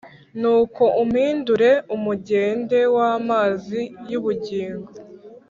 Nuko 0.39 0.83
umpindure 1.01 1.71
umugende 1.95 2.79
w’amazi 2.95 3.81
y’ubugingo 4.09 4.91